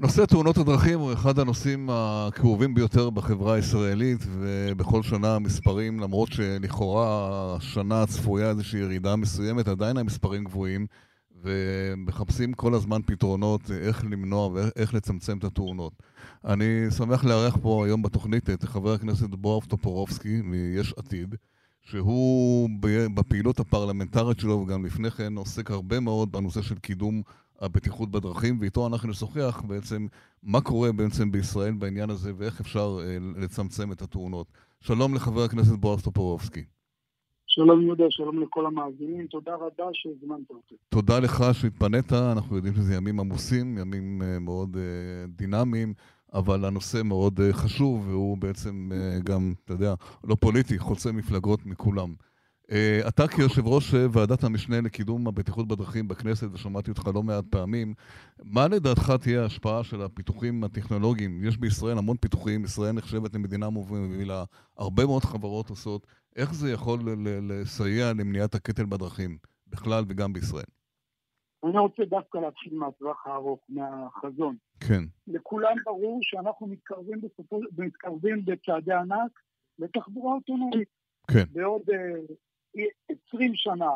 נושא 0.00 0.26
תאונות 0.26 0.56
הדרכים 0.58 0.98
הוא 0.98 1.12
אחד 1.12 1.38
הנושאים 1.38 1.88
הכאובים 1.92 2.74
ביותר 2.74 3.10
בחברה 3.10 3.54
הישראלית, 3.54 4.26
ובכל 4.40 5.02
שנה 5.02 5.34
המספרים, 5.34 6.00
למרות 6.00 6.32
שלכאורה 6.32 7.06
השנה 7.56 8.06
צפויה 8.06 8.50
איזושהי 8.50 8.80
ירידה 8.80 9.16
מסוימת, 9.16 9.68
עדיין 9.68 9.96
המספרים 9.96 10.44
גבוהים, 10.44 10.86
ומחפשים 11.42 12.52
כל 12.52 12.74
הזמן 12.74 13.00
פתרונות 13.06 13.70
איך 13.70 14.04
למנוע 14.04 14.48
ואיך 14.48 14.94
לצמצם 14.94 15.38
את 15.38 15.44
התאונות. 15.44 15.92
אני 16.44 16.90
שמח 16.96 17.24
לארח 17.24 17.56
פה 17.62 17.86
היום 17.86 18.02
בתוכנית 18.02 18.50
את 18.50 18.64
חבר 18.64 18.92
הכנסת 18.92 19.28
בועז 19.30 19.66
טופורובסקי 19.68 20.40
מיש 20.42 20.94
עתיד, 20.96 21.34
שהוא 21.82 22.68
בפעילות 23.14 23.60
הפרלמנטרית 23.60 24.40
שלו 24.40 24.60
וגם 24.60 24.84
לפני 24.84 25.10
כן 25.10 25.36
עוסק 25.36 25.70
הרבה 25.70 26.00
מאוד 26.00 26.32
בנושא 26.32 26.62
של 26.62 26.74
קידום 26.74 27.22
הבטיחות 27.60 28.10
בדרכים, 28.10 28.56
ואיתו 28.60 28.86
אנחנו 28.86 29.08
נשוחח 29.08 29.62
בעצם 29.68 30.06
מה 30.42 30.60
קורה 30.60 30.92
בעצם 30.92 31.32
בישראל 31.32 31.74
בעניין 31.74 32.10
הזה 32.10 32.32
ואיך 32.36 32.60
אפשר 32.60 32.98
אה, 33.00 33.16
לצמצם 33.42 33.92
את 33.92 34.02
התאונות. 34.02 34.46
שלום 34.80 35.14
לחבר 35.14 35.42
הכנסת 35.42 35.78
בועז 35.78 36.02
טופורובסקי. 36.02 36.64
שלום 37.46 37.82
יהודה, 37.82 38.04
שלום 38.10 38.42
לכל 38.42 38.66
המאזינים, 38.66 39.26
תודה 39.26 39.54
רבה 39.54 39.84
שהזמנת 39.92 40.50
אותי. 40.50 40.74
תודה 40.88 41.18
לך 41.18 41.44
שהתפנית, 41.52 42.12
אנחנו 42.12 42.56
יודעים 42.56 42.74
שזה 42.74 42.94
ימים 42.94 43.20
עמוסים, 43.20 43.78
ימים 43.78 44.22
אה, 44.22 44.38
מאוד 44.38 44.76
אה, 44.76 45.26
דינמיים, 45.28 45.94
אבל 46.32 46.64
הנושא 46.64 47.02
מאוד 47.04 47.40
חשוב, 47.52 48.08
והוא 48.08 48.38
בעצם 48.38 48.90
גם, 49.24 49.52
אתה 49.64 49.72
יודע, 49.72 49.94
לא 50.24 50.34
פוליטי, 50.40 50.78
חוצה 50.78 51.12
מפלגות 51.12 51.66
מכולם. 51.66 52.14
Uh, 52.70 53.08
אתה 53.08 53.28
כיושב 53.28 53.66
ראש 53.66 53.94
אה, 53.94 54.06
ועדת 54.12 54.44
המשנה 54.44 54.80
לקידום 54.80 55.28
הבטיחות 55.28 55.68
בדרכים 55.68 56.08
בכנסת, 56.08 56.46
ושמעתי 56.52 56.90
אותך 56.90 57.10
לא 57.14 57.22
מעט 57.22 57.44
פעמים, 57.50 57.94
מה 58.42 58.68
לדעתך 58.68 59.12
תהיה 59.22 59.42
ההשפעה 59.42 59.84
של 59.84 60.02
הפיתוחים 60.02 60.64
הטכנולוגיים? 60.64 61.44
יש 61.44 61.58
בישראל 61.58 61.98
המון 61.98 62.16
פיתוחים, 62.16 62.64
ישראל 62.64 62.92
נחשבת 62.92 63.34
למדינה 63.34 63.70
מובילה, 63.70 64.44
הרבה 64.78 65.06
מאוד 65.06 65.22
חברות 65.22 65.70
עושות, 65.70 66.06
איך 66.36 66.54
זה 66.54 66.72
יכול 66.72 66.98
לסייע 67.48 68.12
למניעת 68.12 68.54
הקטל 68.54 68.84
בדרכים, 68.84 69.38
בכלל 69.66 70.04
וגם 70.08 70.32
בישראל? 70.32 70.70
אני 71.64 71.78
רוצה 71.78 72.02
דווקא 72.04 72.38
להתחיל 72.38 72.74
מהטווח 72.74 73.26
הארוך, 73.26 73.60
מהחזון. 73.68 74.56
כן. 74.80 75.02
לכולם 75.26 75.76
ברור 75.84 76.18
שאנחנו 76.22 76.66
מתקרבים, 76.66 77.20
בסופו, 77.20 77.60
מתקרבים 77.78 78.44
בצעדי 78.44 78.92
ענק 78.92 79.30
לתחבורה 79.78 80.34
אוטונומית. 80.34 80.88
כן. 81.30 81.44
בעוד 81.52 81.82
uh, 81.90 82.32
20 82.74 83.52
שנה, 83.54 83.90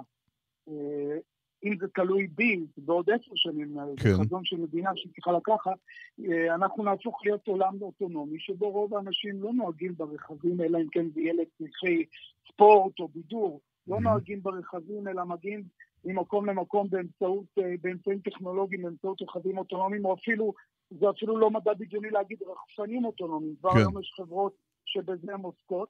אה, 0.69 1.19
אם 1.65 1.77
זה 1.81 1.87
תלוי 1.89 2.27
בי, 2.27 2.67
בעוד 2.79 3.11
עשר 3.11 3.33
שנים, 3.35 3.79
אה, 3.79 3.85
כן. 4.03 4.15
חזון 4.25 4.45
של 4.45 4.57
מדינה 4.57 4.91
שצריכה 4.95 5.33
לקחת, 5.33 5.79
אה, 6.25 6.55
אנחנו 6.55 6.85
נהפוך 6.85 7.21
להיות 7.25 7.49
עולם 7.49 7.83
אוטונומי, 7.83 8.39
שבו 8.39 8.71
רוב 8.71 8.95
האנשים 8.95 9.43
לא 9.43 9.53
נוהגים 9.53 9.95
ברכבים, 9.97 10.61
אלא 10.61 10.79
אם 10.79 10.89
כן 10.93 11.11
זה 11.15 11.21
ילד 11.21 11.47
צרכי 11.59 12.05
ספורט 12.49 13.01
או 13.01 13.09
בידור, 13.09 13.61
לא 13.87 13.97
mm-hmm. 13.97 14.01
נוהגים 14.01 14.43
ברכבים, 14.43 15.09
אלא 15.09 15.25
מגיעים 15.25 15.63
ממקום 16.05 16.47
למקום 16.47 16.91
באמצעות, 16.91 17.45
באמצעים 17.83 18.19
טכנולוגיים, 18.19 18.83
באמצעות 18.83 19.23
רכבים 19.23 19.59
אוטונומיים, 19.59 20.05
או 20.05 20.15
אפילו, 20.15 20.53
זה 20.91 21.11
אפילו 21.11 21.39
לא 21.39 21.51
מדע 21.51 21.75
בדיוני 21.75 22.11
להגיד 22.11 22.39
רחפנים 22.43 23.05
אוטונומיים, 23.05 23.55
כבר 23.61 23.71
כן. 23.71 23.79
היום 23.79 24.01
יש 24.01 24.13
חברות 24.17 24.55
שבזה 24.85 25.35
הן 25.35 25.41
עוסקות. 25.41 25.89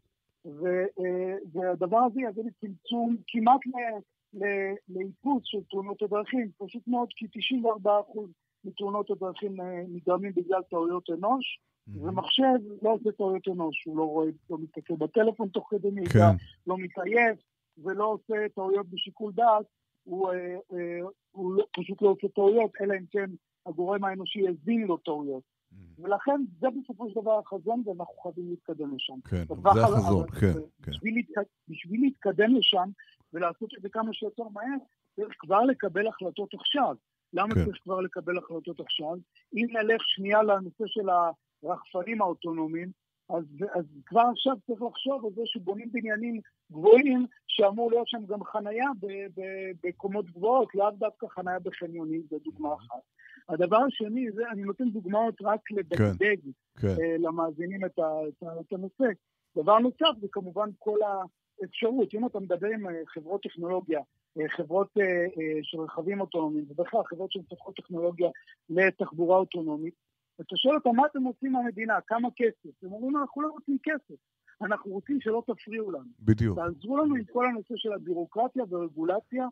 והדבר 1.53 1.99
הזה 1.99 2.21
יביא 2.21 2.45
לצמצום 2.45 3.17
כמעט 3.27 3.61
לאיפוס 4.89 5.43
של 5.45 5.59
תאונות 5.71 6.03
הדרכים, 6.03 6.51
פשוט 6.59 6.89
מאוד 6.89 7.09
כי 7.17 7.27
94% 7.27 7.89
מתאונות 8.65 9.11
הדרכים 9.11 9.61
אה, 9.61 9.83
נגרמים 9.89 10.33
בגלל 10.37 10.63
טעויות 10.71 11.11
אנוש, 11.11 11.61
ומחשב 11.89 12.59
לא 12.83 12.93
עושה 12.93 13.13
טעויות 13.13 13.49
אנוש, 13.49 13.85
הוא 13.87 13.97
לא 13.97 14.03
רואה, 14.03 14.29
לא 14.51 14.59
מסתכל 14.59 14.95
בטלפון 14.95 15.49
תוך 15.49 15.67
כדי 15.71 15.91
נהיגה, 15.91 16.11
כן. 16.13 16.37
לא 16.67 16.79
מתעייף 16.79 17.39
ולא 17.79 18.05
עושה 18.05 18.49
טעויות 18.55 18.87
בשיקול 18.87 19.33
דעת, 19.33 19.67
הוא, 20.05 20.31
אה, 20.33 20.57
אה, 20.73 21.01
הוא 21.33 21.55
לא, 21.55 21.65
פשוט 21.77 22.03
לא 22.03 22.09
עושה 22.09 22.29
טעויות, 22.29 22.71
אלא 22.81 22.95
אם 22.95 23.05
כן 23.11 23.31
הגורם 23.67 24.05
האנושי 24.05 24.39
יזין 24.39 24.83
לו 24.83 24.97
טעויות. 24.97 25.43
ולכן 25.99 26.41
זה 26.61 26.67
בסופו 26.81 27.09
של 27.11 27.21
דבר 27.21 27.39
החזון 27.39 27.83
ואנחנו 27.87 28.15
חייבים 28.23 28.51
להתקדם 28.51 28.95
לשם. 28.95 29.21
כן, 29.21 29.45
זה 29.75 29.85
החזון, 29.85 30.31
כן, 30.31 30.53
כן. 30.83 30.91
בשביל, 30.91 31.23
בשביל 31.69 32.01
להתקדם 32.01 32.57
לשם 32.57 32.89
ולעשות 33.33 33.71
את 33.77 33.83
זה 33.83 33.89
כמה 33.89 34.13
שיותר 34.13 34.43
מהר, 34.53 34.77
צריך 35.17 35.35
כבר 35.39 35.61
לקבל 35.61 36.07
החלטות 36.07 36.55
עכשיו. 36.55 36.97
למה 37.33 37.55
כן. 37.55 37.65
צריך 37.65 37.77
כבר 37.83 38.01
לקבל 38.01 38.39
החלטות 38.39 38.81
עכשיו? 38.81 39.15
אם 39.55 39.67
נלך 39.71 40.03
שנייה 40.07 40.43
לנושא 40.43 40.85
של 40.87 41.09
הרחפנים 41.63 42.23
האוטונומיים, 42.23 42.91
אז, 43.29 43.45
אז 43.75 43.85
כבר 44.07 44.23
עכשיו 44.33 44.57
צריך 44.67 44.83
לחשוב 44.83 45.27
על 45.27 45.33
זה 45.35 45.43
שבונים 45.45 45.89
בניינים 45.93 46.41
גבוהים, 46.73 47.27
שאמור 47.47 47.91
להיות 47.91 48.09
שם 48.09 48.27
גם 48.27 48.45
חנייה 48.45 48.87
בקומות 49.85 50.31
גבוהות, 50.31 50.75
לאו 50.75 50.91
דווקא 50.91 51.27
חנייה 51.27 51.59
בחניונים, 51.59 52.23
זו 52.31 52.39
דוגמה 52.39 52.75
אחת. 52.75 53.03
הדבר 53.49 53.77
השני, 53.77 54.31
זה, 54.33 54.43
אני 54.51 54.63
נותן 54.63 54.91
דוגמאות 54.91 55.35
רק 55.43 55.71
לדגדג 55.71 56.37
כן, 56.81 56.81
כן. 56.81 56.95
uh, 56.95 57.19
למאזינים 57.19 57.85
את, 57.85 57.99
ה, 57.99 58.29
את, 58.29 58.43
ה, 58.43 58.61
את 58.61 58.73
הנושא. 58.73 59.05
דבר 59.57 59.79
נוסף 59.79 60.21
זה 60.21 60.27
כמובן 60.33 60.71
כל 60.79 60.99
האפשרות, 61.63 62.15
אם 62.15 62.27
אתה 62.27 62.41
מדבר 62.41 62.69
עם 62.69 62.87
uh, 62.87 62.91
חברות 63.07 63.43
טכנולוגיה, 63.43 64.01
uh, 64.01 64.43
חברות 64.57 64.89
uh, 64.99 65.01
uh, 65.01 65.41
של 65.63 65.81
רכבים 65.81 66.21
אוטונומיים, 66.21 66.65
ובכלל 66.69 67.01
חברות 67.05 67.33
שמפתחות 67.33 67.77
טכנולוגיה 67.77 68.29
לתחבורה 68.71 69.39
אוטונומית, 69.39 69.95
אתה 70.41 70.57
שואל 70.57 70.75
אותם 70.75 70.97
מה 70.97 71.07
אתם 71.07 71.25
רוצים 71.25 71.53
מהמדינה, 71.53 72.01
כמה 72.07 72.29
כסף? 72.37 72.83
הם 72.83 72.93
אומרים 72.93 73.17
אנחנו 73.17 73.43
לא 73.43 73.49
רוצים 73.49 73.79
כסף, 73.83 74.15
אנחנו 74.63 74.91
רוצים 74.91 75.21
שלא 75.21 75.43
תפריעו 75.47 75.91
לנו. 75.91 76.11
בדיוק. 76.21 76.59
תעזרו 76.59 76.97
לנו 76.97 77.15
עם 77.15 77.25
כל 77.25 77.47
הנושא 77.47 77.75
של 77.77 77.93
הבירוקרטיה 77.93 78.65
והרגולציה 78.69 79.47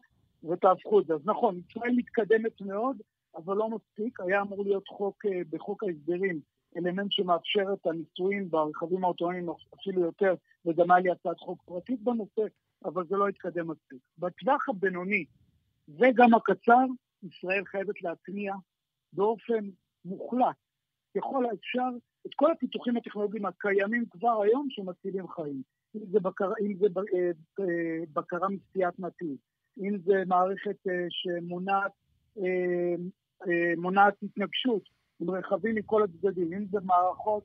ותהפכו 0.44 1.00
את 1.00 1.06
זה. 1.06 1.15
אז 1.15 1.20
נכון, 1.25 1.60
ישראל 1.69 1.93
מתקדמת 1.97 2.60
מאוד, 2.60 2.97
אבל 3.37 3.56
לא 3.56 3.69
מספיק. 3.69 4.20
היה 4.20 4.41
אמור 4.41 4.65
להיות 4.65 4.88
חוק, 4.88 5.26
אה, 5.26 5.41
בחוק 5.50 5.84
ההסדרים, 5.84 6.41
אלמנט 6.76 7.12
שמאפשר 7.12 7.72
את 7.72 7.87
הניסויים 7.87 8.50
ברכבים 8.50 9.04
האוטונומיים 9.04 9.49
אפילו 9.75 10.03
יותר, 10.03 10.34
וגם 10.66 10.91
היה 10.91 11.00
לי 11.00 11.10
הצעת 11.10 11.41
חוק 11.41 11.62
פרטית 11.64 12.03
בנושא, 12.03 12.43
אבל 12.84 13.06
זה 13.06 13.16
לא 13.16 13.28
התקדם 13.28 13.70
מספיק. 13.70 13.99
בטווח 14.19 14.69
הבינוני 14.69 15.25
וגם 15.88 16.34
הקצר, 16.34 16.84
ישראל 17.22 17.64
חייבת 17.64 18.03
להטמיע 18.03 18.54
באופן 19.12 19.69
מוחלט, 20.04 20.56
ככל 21.17 21.47
האפשר, 21.47 21.89
את 22.27 22.31
כל 22.37 22.53
הפיתוחים 22.53 22.97
הטכנולוגיים 22.97 23.47
הקיימים 23.47 24.05
כבר 24.11 24.43
היום 24.43 24.67
שמצילים 24.71 25.28
חיים. 25.28 25.62
אם 25.97 26.00
זה, 26.11 26.21
בקר, 26.21 26.53
אם 26.61 26.75
זה 26.78 26.87
אה, 27.15 27.31
אה, 27.61 28.05
בקרה 28.12 28.49
מסטיית 28.49 29.00
נתיב, 29.00 29.37
אם 29.81 29.99
זה 30.05 30.23
מערכת 30.27 30.77
שמונעת 31.09 31.93
אה, 32.39 32.95
מונעת 33.77 34.15
התנגשות 34.23 34.83
עם 35.21 35.31
רכבים 35.31 35.75
מכל 35.75 36.03
הצדדים, 36.03 36.53
אם 36.53 36.65
זה 36.71 36.78
מערכות 36.84 37.44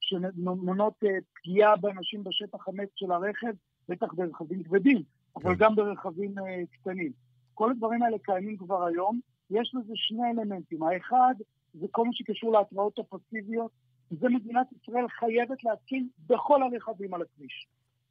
שמונעות 0.00 0.94
פגיעה 1.34 1.76
באנשים 1.76 2.24
בשטח 2.24 2.68
המת 2.68 2.88
של 2.94 3.12
הרכב, 3.12 3.52
בטח 3.88 4.14
ברכבים 4.14 4.62
כבדים, 4.62 5.02
אבל 5.36 5.54
כן. 5.54 5.64
גם 5.64 5.74
ברכבים 5.74 6.34
קטנים. 6.72 7.12
כל 7.54 7.70
הדברים 7.70 8.02
האלה 8.02 8.16
קיימים 8.18 8.56
כבר 8.56 8.84
היום, 8.84 9.20
יש 9.50 9.74
לזה 9.74 9.92
שני 9.94 10.30
אלמנטים. 10.30 10.82
האחד, 10.82 11.34
זה 11.74 11.86
כל 11.90 12.04
מה 12.04 12.12
שקשור 12.12 12.52
להתראות 12.52 12.98
הפסיביות, 12.98 13.70
זה 14.10 14.28
מדינת 14.28 14.66
ישראל 14.72 15.08
חייבת 15.08 15.64
להתקין 15.64 16.08
בכל 16.26 16.62
הרכבים 16.62 17.14
על 17.14 17.22
הכביש. 17.22 17.66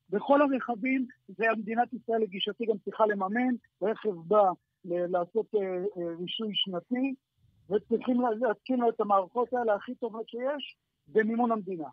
בכל 0.10 0.42
הרכבים, 0.42 1.08
זה 1.28 1.46
מדינת 1.58 1.94
ישראל 1.94 2.22
לגישתי 2.22 2.66
גם 2.66 2.78
צריכה 2.78 3.06
לממן, 3.06 3.56
רכב 3.82 4.16
בא 4.28 4.52
לעשות 4.86 5.56
אה, 5.56 5.62
אה, 5.62 6.16
רישוי 6.20 6.52
שנתי, 6.54 7.16
וצריכים 7.70 8.22
להתקין 8.22 8.80
לו 8.80 8.90
את 8.90 9.02
המערכות 9.02 9.54
האלה 9.54 9.76
הכי 9.76 9.96
טובות 9.96 10.30
שיש 10.30 10.78
במימון 11.08 11.52
המדינה. 11.52 11.88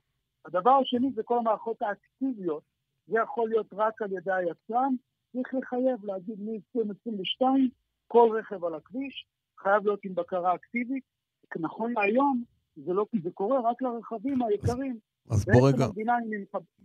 הדבר 0.44 0.70
השני 0.70 1.12
זה 1.14 1.22
כל 1.22 1.38
המערכות 1.38 1.82
האקטיביות, 1.82 2.62
זה 3.06 3.18
יכול 3.18 3.48
להיות 3.48 3.66
רק 3.72 4.02
על 4.02 4.12
ידי 4.12 4.32
היצרן, 4.32 4.94
צריך 5.32 5.54
לחייב 5.54 6.04
להגיד 6.04 6.40
מ-2022 6.40 7.44
כל 8.08 8.38
רכב 8.38 8.64
על 8.64 8.74
הכביש 8.74 9.26
חייב 9.58 9.86
להיות 9.86 10.04
עם 10.04 10.14
בקרה 10.14 10.54
אקטיבית, 10.54 11.04
נכון 11.60 11.92
להיום 11.92 12.42
זה 12.76 12.92
לא, 12.92 13.04
זה 13.22 13.30
קורה 13.34 13.70
רק 13.70 13.82
לרכבים 13.82 14.42
היקרים. 14.42 14.98
אז 15.30 15.44
בוא 15.44 15.68
רגע... 15.68 15.86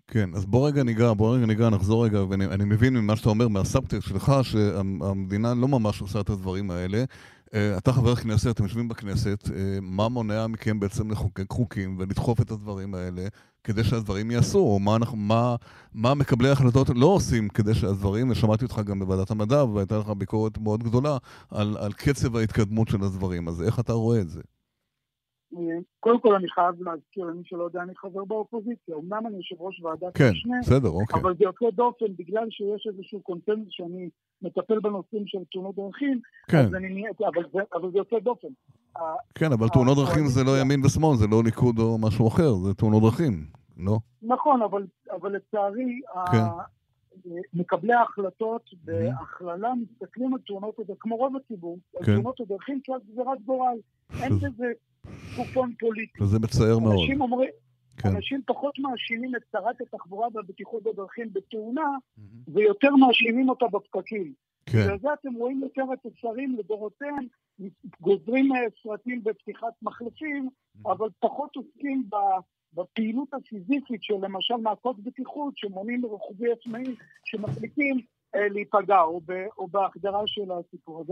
כן, 0.07 0.29
אז 0.35 0.45
בוא 0.45 0.67
רגע 0.67 0.83
ניגע, 0.83 1.13
בוא 1.13 1.35
רגע 1.35 1.45
ניגע, 1.45 1.69
נחזור 1.69 2.05
רגע, 2.05 2.23
ואני 2.29 2.65
מבין 2.65 2.93
ממה 2.93 3.15
שאתה 3.15 3.29
אומר, 3.29 3.47
מהסאבטקסט 3.47 4.07
שלך, 4.07 4.31
שהמדינה 4.43 5.53
לא 5.53 5.67
ממש 5.67 6.01
עושה 6.01 6.21
את 6.21 6.29
הדברים 6.29 6.71
האלה. 6.71 7.03
אה, 7.53 7.77
אתה 7.77 7.93
חבר 7.93 8.15
כנסת, 8.15 8.47
אתם 8.47 8.63
יושבים 8.63 8.87
בכנסת, 8.87 9.49
אה, 9.55 9.79
מה 9.81 10.09
מונע 10.09 10.47
מכם 10.47 10.79
בעצם 10.79 11.11
לחוקק 11.11 11.49
חוקים 11.49 11.95
ולדחוף 11.99 12.41
את 12.41 12.51
הדברים 12.51 12.95
האלה 12.95 13.27
כדי 13.63 13.83
שהדברים 13.83 14.31
ייעשו? 14.31 14.59
או 14.59 14.79
מה, 14.79 14.97
מה, 15.13 15.55
מה 15.93 16.13
מקבלי 16.13 16.49
ההחלטות 16.49 16.89
לא 16.95 17.05
עושים 17.05 17.49
כדי 17.49 17.73
שהדברים, 17.73 18.29
ושמעתי 18.29 18.65
אותך 18.65 18.79
גם 18.85 18.99
בוועדת 18.99 19.31
המדע, 19.31 19.63
והייתה 19.63 19.97
לך 19.97 20.09
ביקורת 20.09 20.57
מאוד 20.57 20.83
גדולה 20.83 21.17
על, 21.49 21.77
על 21.79 21.93
קצב 21.93 22.35
ההתקדמות 22.35 22.87
של 22.87 23.03
הדברים, 23.03 23.47
אז 23.47 23.61
איך 23.61 23.79
אתה 23.79 23.93
רואה 23.93 24.21
את 24.21 24.29
זה? 24.29 24.41
קודם 25.99 26.19
כל 26.19 26.35
אני 26.35 26.49
חייב 26.49 26.83
להזכיר 26.83 27.25
למי 27.25 27.41
שלא 27.45 27.63
יודע, 27.63 27.81
אני 27.81 27.95
חבר 27.95 28.25
באופוזיציה. 28.25 28.95
אמנם 28.95 29.27
אני 29.27 29.35
יושב 29.35 29.55
ראש 29.59 29.81
ועדת 29.81 30.17
כן, 30.17 30.29
משנה, 30.31 30.59
בסדר, 30.61 30.89
אוקיי. 30.89 31.21
אבל 31.21 31.35
זה 31.37 31.43
יוצא 31.43 31.65
דופן 31.75 32.05
בגלל 32.17 32.47
שיש 32.49 32.87
איזשהו 32.87 33.21
קונצנזוס 33.21 33.67
שאני 33.69 34.09
מטפל 34.41 34.79
בנושאים 34.79 35.23
של 35.27 35.39
תאונות 35.51 35.75
דרכים, 35.75 36.19
כן. 36.47 36.57
אז 36.57 36.75
אני 36.75 36.89
נהייתי, 36.89 37.23
אבל, 37.33 37.43
אבל 37.73 37.91
זה 37.91 37.97
יוצא 37.97 38.19
דופן. 38.19 38.47
כן, 39.35 39.51
אבל 39.51 39.69
תאונות 39.69 39.97
דרכים 39.97 40.25
זה 40.27 40.43
לא 40.43 40.61
ימין 40.61 40.85
ושמאל, 40.85 41.15
זה 41.17 41.27
לא 41.27 41.43
ליכוד 41.43 41.79
או 41.79 41.97
משהו 41.97 42.27
אחר, 42.27 42.53
זה 42.53 42.73
תאונות 42.73 43.03
דרכים, 43.03 43.45
לא? 43.77 43.97
נכון, 44.21 44.61
אבל, 44.61 44.85
אבל 45.11 45.35
לצערי, 45.35 46.01
כן. 46.31 46.37
מקבלי 47.53 47.93
ההחלטות 47.93 48.69
בהכללה 48.83 49.73
מסתכלים 49.75 50.33
על 50.33 50.39
תאונות 50.47 50.79
הדרכים, 50.79 50.95
כמו 50.99 51.15
רוב 51.15 51.35
הציבור, 51.35 51.77
על 51.97 52.05
כן. 52.05 52.15
תאונות 52.15 52.39
הדרכים 52.39 52.79
כעל 52.83 52.99
גזירת 53.11 53.41
גורל. 53.45 53.77
אין 54.23 54.35
בזה 54.37 54.71
קופון 55.35 55.73
פוליטי. 55.79 56.23
וזה 56.23 56.39
מצער 56.39 56.79
מאוד. 56.79 56.93
אנשים 57.01 57.21
אומרים... 57.21 57.49
כן. 57.97 58.09
אנשים 58.09 58.41
פחות 58.45 58.79
מאשימים 58.79 59.35
את 59.35 59.41
שרת 59.51 59.81
התחבורה 59.81 60.27
והבטיחות 60.33 60.83
בדרכים 60.83 61.33
בתאונה, 61.33 61.81
mm-hmm. 61.81 62.21
ויותר 62.53 62.95
מאשימים 62.95 63.49
אותה 63.49 63.65
בפקקים. 63.71 64.33
כן. 64.65 64.79
בגלל 64.83 64.99
זה 64.99 65.07
אתם 65.13 65.33
רואים 65.33 65.61
יותר 65.63 65.83
את 65.93 65.99
השרים 66.05 66.55
לדורותיהם, 66.59 67.27
גוזרים 68.01 68.55
אה, 68.55 68.59
סרטים 68.83 69.23
בפתיחת 69.23 69.73
מחלפים, 69.81 70.49
mm-hmm. 70.49 70.91
אבל 70.91 71.07
פחות 71.19 71.55
עוסקים 71.55 72.03
בפעילות 72.73 73.33
הפיזיפית 73.33 74.03
של 74.03 74.13
למשל 74.21 74.55
מעקות 74.55 74.99
בטיחות 74.99 75.57
שמונעים 75.57 76.01
מרחובי 76.01 76.51
עצמאי 76.51 76.95
שמחליטים 77.25 78.01
אה, 78.35 78.47
להיפגע, 78.49 79.01
או, 79.01 79.21
ב, 79.25 79.45
או 79.57 79.67
בהחדרה 79.67 80.21
של 80.25 80.51
הסיפור. 80.51 81.01
אז, 81.01 81.07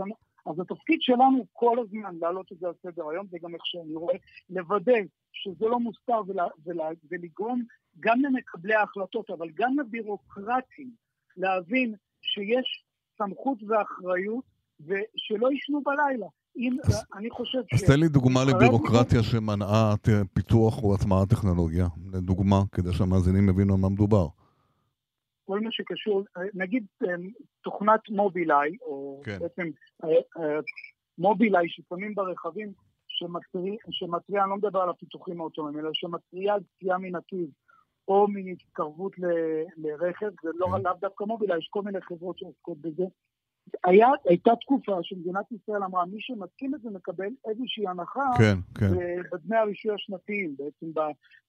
אז 0.46 0.60
התפקיד 0.60 0.98
שלנו 1.02 1.44
כל 1.52 1.78
הזמן 1.78 2.16
להעלות 2.20 2.52
את 2.52 2.58
זה 2.58 2.66
על 2.66 2.72
סדר 2.82 3.08
היום, 3.08 3.26
זה 3.30 3.38
גם 3.42 3.54
איך 3.54 3.62
שאני 3.66 3.94
רואה, 3.94 4.16
לוודא 4.50 5.00
שזה 5.32 5.66
לא 5.66 5.80
מוסתר 5.80 6.20
ולה, 6.26 6.46
ולה, 6.64 6.88
ולגרום 7.10 7.62
גם 8.00 8.20
למקבלי 8.20 8.74
ההחלטות, 8.74 9.30
אבל 9.30 9.48
גם 9.54 9.78
לבירוקרטים, 9.78 10.90
להבין 11.36 11.94
שיש 12.22 12.84
סמכות 13.18 13.58
ואחריות, 13.62 14.44
ושלא 14.80 15.50
יישנו 15.52 15.82
בלילה. 15.82 16.26
אם, 16.56 16.76
אז, 16.84 17.04
אני 17.16 17.30
חושב 17.30 17.58
ש... 17.66 17.74
אז 17.74 17.82
תן 17.82 18.00
לי 18.00 18.08
דוגמה 18.08 18.40
לבירוקרטיה 18.44 19.22
שמנעה 19.22 19.94
פיתוח 20.34 20.82
או 20.82 20.94
הטמעת 20.94 21.28
טכנולוגיה. 21.28 21.86
לדוגמה, 22.12 22.62
כדי 22.72 22.92
שהמאזינים 22.92 23.48
יבינו 23.48 23.74
על 23.74 23.80
מה 23.80 23.88
מדובר. 23.88 24.26
כל 25.50 25.60
מה 25.60 25.72
שקשור, 25.72 26.24
נגיד 26.54 26.86
תוכנת 27.62 28.00
מובילאיי, 28.08 28.76
או 28.82 29.20
כן. 29.24 29.38
בעצם 29.38 29.70
מובילאיי 31.18 31.68
ששמים 31.68 32.14
ברכבים, 32.14 32.72
שמתריע, 33.90 34.42
אני 34.42 34.50
לא 34.50 34.56
מדבר 34.56 34.80
על 34.80 34.90
הפיתוחים 34.90 35.40
האוטומיים, 35.40 35.78
אלא 35.78 35.90
שמתריע 35.92 36.54
על 36.54 36.60
פציעה 36.60 36.98
מנתיב 36.98 37.48
או 38.08 38.26
מהתקרבות 38.28 39.18
ל, 39.18 39.24
לרכב, 39.76 40.30
זה 40.42 40.50
לא 40.54 40.66
כן. 40.66 40.82
לאו 40.82 40.92
דווקא 41.00 41.24
מובילאיי, 41.24 41.58
יש 41.58 41.68
כל 41.70 41.82
מיני 41.82 42.00
חברות 42.00 42.38
שעוסקות 42.38 42.78
בזה. 42.78 43.04
היה, 43.84 44.08
הייתה 44.24 44.50
תקופה 44.60 44.98
שמדינת 45.02 45.52
ישראל 45.52 45.82
אמרה, 45.82 46.06
מי 46.06 46.16
שמתקין 46.20 46.74
את 46.74 46.80
זה 46.82 46.90
מקבל 46.90 47.30
איזושהי 47.48 47.88
הנחה 47.88 48.24
כן, 48.38 48.54
כן. 48.78 48.90
בדמי 49.32 49.56
הרישוי 49.56 49.94
השנתיים, 49.94 50.54
בעצם 50.58 51.00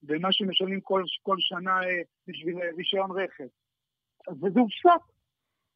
במה 0.03 0.31
שמשלמים 0.31 0.81
כל, 0.81 1.03
כל 1.21 1.36
שנה 1.39 1.83
אה, 1.83 2.01
בשביל 2.27 2.57
רישיון 2.77 3.12
רכב. 3.12 3.48
וזה 4.29 4.59
הופסק. 4.59 5.12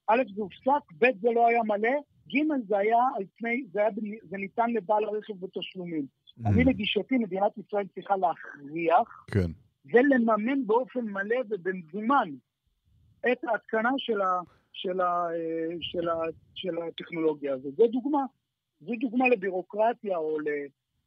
א', 0.08 0.24
זה 0.36 0.42
הופסק, 0.42 0.92
ב', 0.98 1.06
זה 1.22 1.30
לא 1.36 1.48
היה 1.48 1.64
מלא, 1.64 1.98
ג', 2.28 2.68
זה 2.68 2.78
היה 2.78 2.98
על 3.16 3.24
פני, 3.38 3.64
זה, 3.72 3.80
היה, 3.80 3.90
זה 4.30 4.38
ניתן 4.38 4.70
לבעל 4.70 5.04
הרכב 5.04 5.34
בתשלומים. 5.40 6.06
Mm. 6.40 6.50
אני 6.50 6.64
לגישתי, 6.64 7.18
מדינת 7.18 7.58
ישראל 7.58 7.88
צריכה 7.96 8.16
להכריח, 8.18 9.26
כן. 9.32 9.52
ולממן 9.86 10.68
באופן 10.68 11.00
מלא 11.00 11.38
ובמזומן 11.50 12.30
את 13.32 13.44
ההתקנה 13.44 13.92
של, 13.98 14.22
ה, 14.22 14.40
של, 14.74 15.02
ה, 15.02 15.28
של, 15.82 16.10
ה, 16.10 16.16
של 16.56 16.78
הטכנולוגיה 16.78 17.54
הזאת. 17.54 17.76
זו 17.76 17.88
דוגמה. 17.88 18.26
זו 18.82 18.94
דוגמה 19.00 19.30
לבירוקרטיה 19.30 20.18
או, 20.18 20.40
ל, 20.40 20.48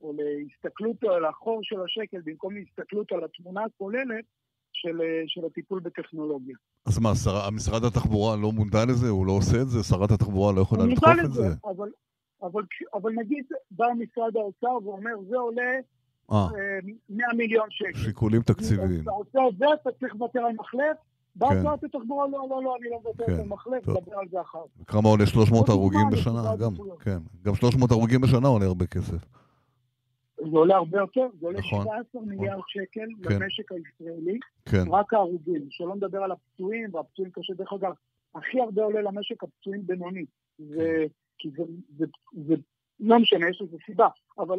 או 0.01 0.13
להסתכלות 0.17 1.05
על 1.05 1.25
החור 1.25 1.61
של 1.63 1.81
השקל 1.81 2.21
במקום 2.25 2.55
להסתכלות 2.55 3.13
על 3.13 3.25
התמונה 3.25 3.65
הכוללת 3.65 4.25
של, 4.73 5.01
של 5.27 5.47
הטיפול 5.47 5.81
בטכנולוגיה. 5.81 6.57
אז 6.89 6.99
מה, 6.99 7.15
שר, 7.15 7.51
משרד 7.51 7.85
התחבורה 7.85 8.37
לא 8.37 8.53
מודע 8.53 8.85
לזה? 8.85 9.09
הוא 9.09 9.27
לא 9.27 9.33
עושה 9.33 9.63
את 9.63 9.69
זה? 9.69 9.83
שרת 9.83 10.11
התחבורה 10.11 10.53
לא 10.53 10.61
יכולה 10.61 10.85
לדחוף 10.85 11.09
את 11.25 11.33
זה? 11.33 11.49
אבל, 11.65 11.89
אבל, 12.43 12.63
אבל 12.95 13.13
נגיד 13.13 13.45
בא 13.71 13.87
משרד 13.99 14.37
האוצר 14.37 14.87
ואומר, 14.87 15.11
זה 15.29 15.37
עולה 15.37 15.73
אה, 16.33 16.47
100 17.11 17.27
אה, 17.29 17.35
מיליון 17.37 17.67
שקל. 17.71 17.99
שיקולים 17.99 18.43
תקציביים. 18.43 19.03
אתה 19.03 19.11
עושה 19.11 19.39
את 19.49 19.59
זה, 19.59 19.65
אתה 19.83 19.91
צריך 20.01 20.15
לוותר 20.15 20.41
על 20.41 20.53
מחלף, 20.59 20.97
בא 21.37 21.49
כן. 21.49 21.63
שרת 21.63 21.85
התחבורה, 21.85 22.27
לא, 22.29 22.47
לא, 22.51 22.63
לא, 22.63 22.77
אני 22.81 22.91
לא 22.91 23.01
מוותר 23.05 23.27
כן. 23.27 23.41
על 23.41 23.49
מחלף, 23.49 23.89
נדבר 23.89 24.19
על 24.19 24.29
זה 24.31 24.41
אחר 24.41 24.59
כמה 24.87 25.09
עולה 25.09 25.27
300 25.27 25.69
הרוגים 25.69 26.11
בשנה? 26.13 26.57
גם, 26.57 26.73
כן. 27.01 27.19
גם 27.45 27.55
300 27.55 27.91
הרוגים 27.91 28.21
בשנה 28.21 28.49
עולה 28.49 28.67
הרבה 28.67 28.87
כסף. 28.87 29.25
זה 30.39 30.59
עולה 30.59 30.77
הרבה 30.77 30.99
יותר, 30.99 31.27
זה 31.41 31.47
עולה 31.47 31.59
נכון. 31.59 31.83
17 31.85 32.23
מיליארד 32.23 32.63
שקל 32.67 33.07
כן. 33.23 33.35
למשק 33.35 33.73
הישראלי, 33.73 34.39
כן. 34.65 34.85
רק 34.91 35.15
ההרוגים, 35.15 35.67
שלא 35.71 35.97
נדבר 35.97 36.23
על 36.23 36.33
הפצועים, 36.33 36.95
והפצועים 36.95 37.31
קשה, 37.31 37.55
דרך 37.55 37.73
אגב, 37.73 37.93
הכי 38.35 38.61
הרבה 38.61 38.83
עולה 38.83 39.03
למשק 39.03 39.45
הפצועים 39.45 39.87
בינוני, 39.87 40.25
זה, 40.59 41.05
כי 41.39 41.51
זה, 41.51 41.63
זה, 41.99 42.07
זה, 42.47 42.55
לא 43.01 43.19
משנה, 43.19 43.49
יש 43.49 43.63
לזה 43.63 43.77
סיבה, 43.87 44.09
אבל 44.39 44.59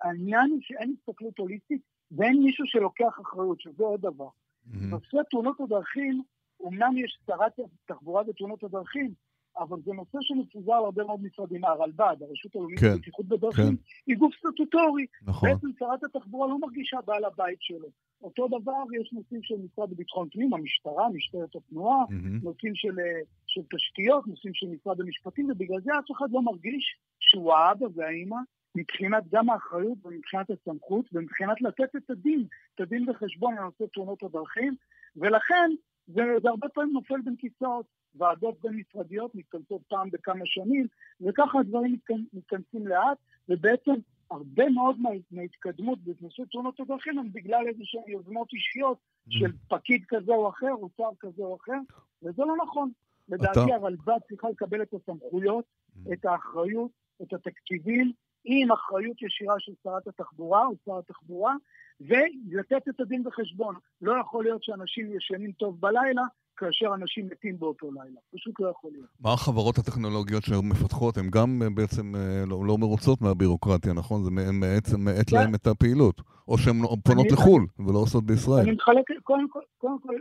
העניין 0.00 0.50
הוא 0.50 0.58
שאין 0.60 0.94
הסתכלות 0.98 1.38
הוליסטית 1.38 1.82
ואין 2.10 2.42
מישהו 2.42 2.66
שלוקח 2.66 3.20
אחריות, 3.22 3.60
שזה 3.60 3.84
עוד 3.84 4.00
דבר. 4.00 4.28
Mm-hmm. 4.28 4.76
נושא 4.76 5.16
תאונות 5.30 5.60
הדרכים, 5.60 6.22
אמנם 6.68 6.96
יש 6.96 7.18
שרת 7.26 7.60
תחבורה 7.86 8.22
ותאונות 8.28 8.64
הדרכים, 8.64 9.10
אבל 9.58 9.76
זה 9.84 9.92
נושא 9.92 10.18
שמפוזר 10.20 10.72
על 10.72 10.84
הרבה 10.84 11.04
מאוד 11.04 11.20
משרדים. 11.22 11.64
הרלב"ד, 11.64 12.16
הרשות 12.20 12.56
הלאומית 12.56 12.78
כן, 12.78 12.92
לבטיחות 12.94 13.26
בדרכים, 13.26 13.76
כן. 13.76 13.82
היא 14.06 14.16
גוף 14.16 14.34
סטטוטורי. 14.38 15.06
נכון. 15.22 15.48
בעצם 15.48 15.66
שרת 15.78 16.04
התחבורה 16.04 16.48
לא 16.48 16.58
מרגישה 16.58 16.98
בעל 17.06 17.24
הבית 17.24 17.58
שלו. 17.60 17.88
אותו 18.22 18.48
דבר 18.48 19.00
יש 19.00 19.12
נושאים 19.12 19.42
של 19.42 19.54
משרד 19.64 19.90
לביטחון 19.90 20.28
פנים, 20.28 20.54
המשטרה, 20.54 21.08
משטרת 21.08 21.56
התנועה, 21.56 22.04
mm-hmm. 22.04 22.44
נושאים 22.44 22.74
של, 22.74 23.00
אה, 23.00 23.20
של 23.46 23.60
תשתיות, 23.74 24.26
נושאים 24.26 24.54
של 24.54 24.66
משרד 24.66 25.00
המשפטים, 25.00 25.50
ובגלל 25.50 25.80
זה 25.80 25.90
אף 25.98 26.10
אחד 26.16 26.26
לא 26.30 26.42
מרגיש 26.42 26.96
שהוא 27.20 27.54
האבא 27.54 27.86
והאימא 27.94 28.36
מבחינת 28.74 29.24
גם 29.32 29.50
האחריות 29.50 29.98
ומבחינת 30.04 30.50
הסמכות 30.50 31.06
ומבחינת 31.12 31.60
לתת 31.60 31.96
את 31.96 32.10
הדין, 32.10 32.44
את 32.74 32.80
הדין 32.80 33.08
וחשבון 33.10 33.54
לנושא 33.54 33.84
תאונות 33.94 34.22
הדרכים, 34.22 34.74
ולכן 35.16 35.70
זה, 36.14 36.22
זה 36.42 36.48
הרבה 36.48 36.68
פעמים 36.68 36.92
נופל 36.92 37.20
בין 37.24 37.36
כיסאות. 37.38 37.86
ועדות 38.14 38.60
בין-משרדיות 38.62 39.34
מתכנסות 39.34 39.82
פעם 39.88 40.10
בכמה 40.10 40.46
שנים, 40.46 40.86
וככה 41.20 41.60
הדברים 41.60 41.96
מתכנסים 42.32 42.86
לאט, 42.86 43.18
ובעצם 43.48 43.94
הרבה 44.30 44.68
מאוד 44.68 44.96
מההתקדמות 45.30 45.98
בנושא 45.98 46.42
תאונות 46.52 46.80
הדרכים 46.80 47.18
הם 47.18 47.32
בגלל 47.32 47.64
איזה 47.68 47.82
שהן 47.84 48.02
יוזמות 48.06 48.52
אישיות 48.52 48.98
mm. 48.98 49.30
של 49.30 49.52
פקיד 49.68 50.04
כזה 50.08 50.32
או 50.32 50.48
אחר, 50.48 50.72
או 50.72 50.88
שר 50.96 51.10
כזה 51.20 51.42
או 51.42 51.56
אחר, 51.56 51.78
וזה 52.22 52.42
לא 52.42 52.56
נכון. 52.62 52.90
לדעתי 53.28 53.72
הרלב"ד 53.72 54.18
צריכה 54.28 54.50
לקבל 54.50 54.82
את 54.82 54.94
הסמכויות, 54.94 55.64
mm. 55.64 56.12
את 56.12 56.24
האחריות, 56.24 56.90
את 57.22 57.32
התקציבים, 57.32 58.12
עם 58.44 58.72
אחריות 58.72 59.22
ישירה 59.22 59.54
של 59.58 59.72
שרת 59.82 60.08
התחבורה 60.08 60.66
או 60.66 60.72
שר 60.84 60.98
התחבורה, 60.98 61.54
ולתת 62.00 62.88
את 62.88 63.00
הדין 63.00 63.26
וחשבון. 63.26 63.74
לא 64.02 64.14
יכול 64.20 64.44
להיות 64.44 64.64
שאנשים 64.64 65.16
ישנים 65.16 65.52
טוב 65.52 65.80
בלילה 65.80 66.22
כאשר 66.56 66.94
אנשים 66.94 67.26
מתים 67.26 67.58
באותו 67.58 67.90
לילה. 67.92 68.20
פשוט 68.34 68.60
לא 68.60 68.68
יכול 68.68 68.90
להיות. 68.92 69.06
מה 69.20 69.32
החברות 69.32 69.78
הטכנולוגיות 69.78 70.42
שמפתחות? 70.42 71.16
הן 71.16 71.30
גם 71.30 71.62
אה, 71.62 71.70
בעצם 71.74 72.16
אה, 72.16 72.44
לא, 72.46 72.66
לא 72.66 72.78
מרוצות 72.78 73.20
מהבירוקרטיה, 73.22 73.92
נכון? 73.92 74.24
זה 74.24 74.30
בעצם 74.60 75.00
מאט 75.00 75.32
להם 75.32 75.54
את 75.54 75.66
הפעילות. 75.66 76.20
או 76.48 76.58
שהן 76.58 76.76
פונות 77.04 77.26
לחו"ל 77.32 77.66
ולא 77.78 77.98
עושות 77.98 78.24
בישראל. 78.24 78.62
אני 78.62 78.72
מחלק, 78.72 79.04
קודם 79.22 79.48
כל, 79.48 79.60
קודם 79.78 80.00
כל, 80.00 80.14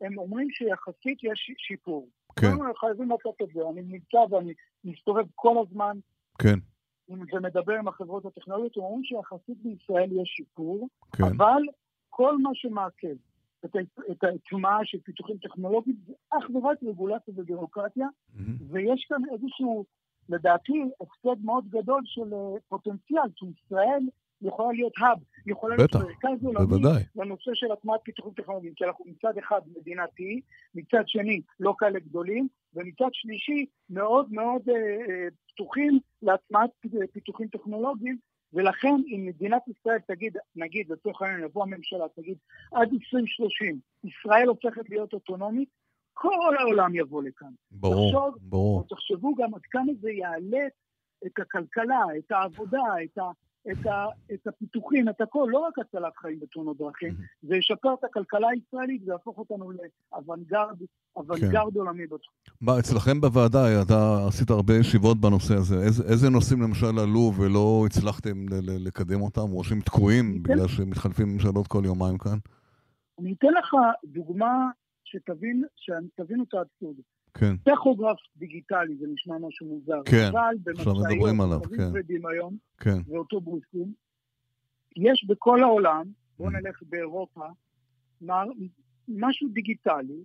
הם 0.00 0.18
אומרים 0.18 0.48
שיחסית 0.50 1.18
יש 1.24 1.50
שיפור. 1.58 2.08
כן. 2.40 2.52
חייבים 2.80 3.08
לעשות 3.10 3.34
את 3.42 3.48
זה. 3.54 3.60
אני 3.72 3.82
נמצא 3.82 4.34
ואני 4.34 4.52
מסתובב 4.84 5.24
כל 5.34 5.54
הזמן. 5.66 5.98
כן. 6.38 6.58
ומדבר 7.08 7.72
עם 7.72 7.88
החברות 7.88 8.26
הטכנולוגיות, 8.26 8.76
הם 8.76 8.82
אומרים 8.82 9.04
שיחסית 9.04 9.58
בישראל 9.62 10.12
יש 10.12 10.28
שיפור, 10.36 10.88
כן. 11.12 11.24
אבל 11.24 11.62
כל 12.10 12.38
מה 12.38 12.50
שמעכב 12.54 13.16
את 14.10 14.24
ההטמעה 14.24 14.78
של 14.84 14.98
פיתוחים 15.00 15.36
טכנולוגיים, 15.36 15.96
זה 16.06 16.12
אך 16.30 16.44
ורק 16.54 16.78
רגולציה 16.82 17.34
ובירוקרטיה, 17.36 18.06
mm-hmm. 18.06 18.40
ויש 18.70 19.06
כאן 19.08 19.22
איזשהו, 19.32 19.84
לדעתי, 20.28 20.82
הפסד 21.00 21.44
מאוד 21.44 21.64
גדול 21.68 22.02
של 22.04 22.34
אה, 22.34 22.60
פוטנציאל, 22.68 23.28
כי 23.36 23.46
ישראל 23.46 24.02
יכולה 24.42 24.72
להיות 24.72 24.92
האב, 24.98 25.18
יכולה 25.46 25.76
להיות 25.76 25.94
מרכז 25.94 26.44
עולמי 26.44 26.88
לנושא 27.16 27.50
של 27.54 27.72
הטמעת 27.72 28.00
פיתוחים 28.04 28.32
טכנולוגיים, 28.32 28.74
כי 28.74 28.84
אנחנו 28.84 29.04
מצד 29.08 29.38
אחד 29.38 29.60
מדינתי, 29.76 30.40
מצד 30.74 31.02
שני 31.06 31.40
לא 31.60 31.74
כאלה 31.78 31.98
גדולים, 31.98 32.48
ומצד 32.74 33.08
שלישי 33.12 33.66
מאוד 33.90 34.32
מאוד 34.32 34.62
אה, 34.68 34.74
אה, 34.74 35.28
פתוחים 35.52 35.98
להטמעת 36.22 36.70
פיתוחים 37.12 37.48
טכנולוגיים, 37.48 38.18
ולכן 38.52 38.94
אם 39.06 39.26
מדינת 39.26 39.62
ישראל 39.68 39.98
תגיד, 39.98 40.36
נגיד 40.56 40.90
לצורך 40.90 41.22
העניין 41.22 41.44
יבוא 41.44 41.62
הממשלה, 41.62 42.04
תגיד 42.16 42.38
עד 42.72 42.88
2030 42.92 43.78
ישראל 44.04 44.48
הופכת 44.48 44.90
להיות 44.90 45.12
אוטונומית, 45.12 45.68
כל 46.12 46.56
העולם 46.58 46.94
יבוא 46.94 47.22
לכאן. 47.22 47.52
ברור, 47.70 48.10
תחשוב, 48.10 48.36
ברור. 48.40 48.84
תחשבו 48.88 49.34
גם 49.34 49.54
עד 49.54 49.60
כמה 49.70 49.92
זה 50.00 50.10
יעלה 50.10 50.66
את 51.26 51.38
הכלכלה, 51.38 52.02
את 52.18 52.32
העבודה, 52.32 52.82
את, 53.04 53.18
ה, 53.18 53.22
את, 53.72 53.86
ה, 53.86 54.06
את 54.34 54.46
הפיתוחים, 54.46 55.08
את 55.08 55.20
הכל, 55.20 55.48
לא 55.50 55.58
רק 55.58 55.78
הצלת 55.78 56.16
חיים 56.16 56.40
בתאונות 56.40 56.78
דרכים, 56.78 57.14
זה 57.42 57.56
ישפר 57.56 57.94
את 57.94 58.04
הכלכלה 58.04 58.48
הישראלית 58.48 59.02
ויהפוך 59.06 59.38
אותנו 59.38 59.72
לאוונגרד 60.12 60.76
אוונגרד 61.16 61.72
כן. 61.72 61.78
עולמי 61.78 62.06
בתחום. 62.06 62.34
מה, 62.60 62.78
אצלכם 62.78 63.20
בוועדה, 63.20 63.82
אתה 63.82 64.26
עשית 64.28 64.50
הרבה 64.50 64.74
ישיבות 64.74 65.20
בנושא 65.20 65.54
הזה, 65.54 65.74
איזה, 65.74 66.04
איזה 66.12 66.30
נושאים 66.30 66.62
למשל 66.62 66.98
עלו 67.02 67.32
ולא 67.36 67.84
הצלחתם 67.86 68.48
ל- 68.48 68.70
ל- 68.70 68.86
לקדם 68.86 69.20
אותם, 69.20 69.52
או 69.52 69.64
שהם 69.64 69.80
תקועים 69.80 70.32
כן. 70.32 70.42
בגלל 70.42 70.68
שמתחלפים 70.68 71.28
ממשלות 71.32 71.66
כל 71.66 71.82
יומיים 71.84 72.18
כאן? 72.18 72.38
אני 73.20 73.34
אתן 73.38 73.52
לך 73.58 73.74
דוגמה 74.04 74.70
שתבין, 75.04 75.64
שתבינו 75.76 76.44
את 76.48 76.54
האבסורד. 76.54 76.96
כן, 77.40 77.56
טכוגרף 77.56 78.16
דיגיטלי 78.36 78.96
זה 78.96 79.06
נשמע 79.12 79.38
משהו 79.38 79.66
מוזר, 79.66 80.02
כן, 80.04 80.26
אבל 80.30 80.54
עכשיו 80.76 80.92
מדברים 80.94 81.40
עליו, 81.40 81.60
כן. 81.62 81.76
כבדים 81.90 82.26
היום, 82.26 82.56
כן, 82.78 82.98
ואוטובוסים, 83.08 83.92
יש 84.96 85.24
בכל 85.28 85.62
העולם, 85.62 86.04
בואו 86.38 86.48
Mm. 86.48 86.52
נלך 86.52 86.82
באירופה, 86.82 87.46
משהו 89.08 89.48
דיגיטלי, 89.48 90.24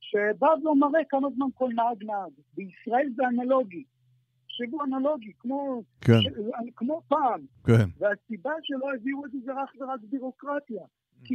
שבא 0.00 0.46
ומראה 0.46 1.00
כמה 1.08 1.28
זמן 1.36 1.46
כל 1.54 1.68
נהג 1.74 2.04
נהג. 2.04 2.32
בישראל 2.54 3.08
זה 3.16 3.22
אנלוגי. 3.28 3.84
תחשבו 4.46 4.84
אנלוגי, 4.84 5.32
כמו, 5.38 5.82
כן, 6.00 6.20
ש... 6.20 6.26
כמו 6.76 7.02
פעם. 7.08 7.40
כן, 7.66 7.88
והסיבה 7.98 8.50
שלא 8.62 8.94
הביאו 8.94 9.26
את 9.26 9.30
זה 9.32 9.38
זה 9.44 9.52
אך 9.52 9.72
ורק 9.80 10.00
בירוקרטיה. 10.10 10.82
כי 11.24 11.34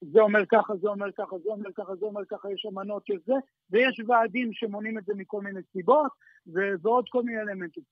זה 0.00 0.20
אומר 0.20 0.46
ככה, 0.46 0.76
זה 0.76 0.88
אומר 0.88 1.12
ככה, 1.12 1.38
זה 1.38 1.50
אומר 1.50 1.72
ככה, 1.74 1.96
זה 1.96 2.06
אומר 2.06 2.24
ככה, 2.24 2.52
יש 2.52 2.66
אמנות 2.66 3.06
של 3.06 3.18
זה, 3.26 3.34
ויש 3.70 4.00
ועדים 4.06 4.52
שמונים 4.52 4.98
את 4.98 5.04
זה 5.04 5.12
מכל 5.16 5.40
מיני 5.40 5.60
סיבות, 5.72 6.12
ו- 6.46 6.74
ועוד 6.82 7.08
כל 7.08 7.22
מיני 7.22 7.40
אלמנטים. 7.40 7.82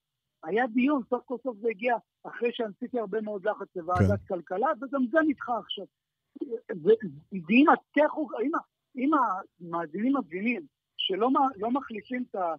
היה 0.45 0.67
דיון, 0.67 1.03
סוף 1.11 1.23
כל 1.25 1.37
סוף 1.43 1.57
זה 1.57 1.69
הגיע 1.69 1.97
אחרי 2.25 2.51
שעשיתי 2.53 2.99
הרבה 2.99 3.21
מאוד 3.21 3.47
לחץ 3.47 3.77
לוועדת 3.77 4.21
כן. 4.29 4.35
כלכלה, 4.35 4.69
וגם 4.81 5.07
זה 5.11 5.19
נדחה 5.29 5.59
עכשיו. 5.59 5.85
ואם 7.33 7.67
הטכו, 7.73 8.29
אם, 8.97 9.11
המאזינים 9.15 10.17
מבינים 10.17 10.63
שלא 10.97 11.29
לא 11.57 11.71
מחליפים 11.71 12.25
את 12.31 12.35
ה... 12.35 12.55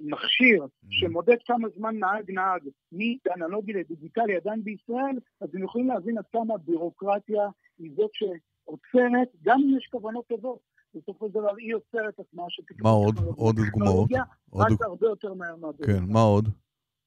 המכשיר 0.00 0.66
שמודד 0.90 1.36
כמה 1.46 1.68
זמן 1.76 1.98
נהג 1.98 2.30
נהג 2.30 2.62
מאנלוגי 2.92 3.72
לדיגיטלי 3.72 4.36
עדיין 4.36 4.64
בישראל, 4.64 5.16
אז 5.40 5.54
הם 5.54 5.64
יכולים 5.64 5.88
להבין 5.88 6.18
עד 6.18 6.24
כמה 6.32 6.54
הבירוקרטיה 6.54 7.48
היא 7.78 7.90
זאת 7.96 8.10
שעוצרת, 8.14 9.28
גם 9.42 9.58
אם 9.64 9.76
יש 9.78 9.86
כוונות 9.90 10.26
טובות. 10.26 10.58
בסופו 10.94 11.28
של 11.28 11.34
דבר 11.34 11.54
היא 11.56 11.74
עוצרת 11.74 12.20
עצמה 12.20 12.42
שתקרא 12.48 12.76
מה 12.82 12.90
עוד? 12.90 13.14
עוד 13.36 13.56
דוגמאות? 13.56 14.10
עוד 14.50 14.68
דוג- 14.68 14.82
הרבה 14.82 15.06
יותר 15.06 15.34
מהר 15.34 15.56
מהבירוקרטיה. 15.56 16.06
כן, 16.06 16.12
מה 16.12 16.20
עוד 16.20 16.48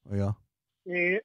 היה? 0.09 0.29
אה, 0.87 1.17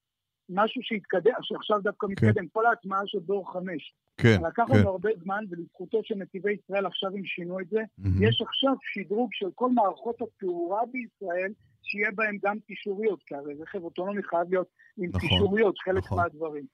משהו 0.49 0.83
שהתקדם, 0.85 1.33
שעכשיו 1.43 1.81
דווקא 1.83 2.07
מתקדם, 2.07 2.49
כל 2.49 2.67
ההטמעה 2.67 3.01
של 3.07 3.19
דור 3.19 3.53
חמש. 3.53 3.95
כן, 4.17 4.41
לקח 4.47 4.65
כן. 4.69 4.79
לנו 4.79 4.89
הרבה 4.91 5.11
זמן, 5.23 5.45
ולזכותו 5.51 6.01
של 6.03 6.15
נתיבי 6.15 6.53
ישראל 6.53 6.87
עכשיו 6.87 7.11
הם 7.11 7.25
שינו 7.25 7.61
את 7.61 7.69
זה. 7.71 7.81
יש 8.21 8.43
עכשיו 8.43 8.73
שדרוג 8.93 9.31
של 9.33 9.47
כל 9.55 9.71
מערכות 9.71 10.23
התאורה 10.23 10.81
בישראל, 10.93 11.53
שיהיה 11.83 12.11
בהן 12.15 12.39
גם 12.43 12.59
קישוריות, 12.67 13.23
כי 13.27 13.35
הרי 13.35 13.55
רכב 13.55 13.85
אוטונומי 13.85 14.23
חייב 14.23 14.51
להיות 14.51 14.69
עם 14.97 15.09
נכון, 15.15 15.21
קישוריות, 15.21 15.79
חלק 15.79 16.05
נכון. 16.05 16.19
מהדברים. 16.19 16.67